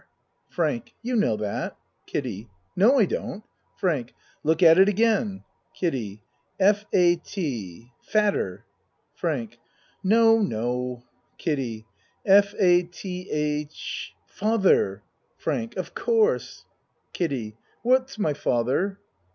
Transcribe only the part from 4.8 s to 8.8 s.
again. KIDDIE F a t fatter.